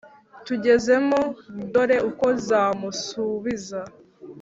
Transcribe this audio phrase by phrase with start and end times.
[0.45, 1.19] tugezemo
[1.73, 3.81] dore uko nzamusubiza